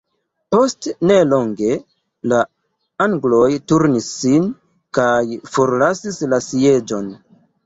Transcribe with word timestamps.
Post 0.53 0.85
nelonge 1.09 1.75
la 2.31 2.39
angloj 3.05 3.51
turnis 3.73 4.09
sin 4.15 4.49
kaj 5.01 5.13
forlasis 5.59 6.21
la 6.35 6.43
sieĝon. 6.49 7.15